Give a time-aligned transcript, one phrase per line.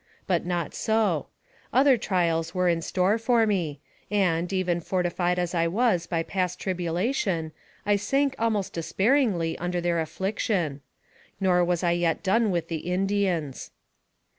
[0.25, 1.27] But not so.
[1.71, 6.59] Other trials were in store for me, and, even fortified as I was by past
[6.59, 7.51] tribulation,
[7.85, 10.81] I sank almost despairingly under their affliction.
[11.39, 13.69] Nor was I yet done with the Indians.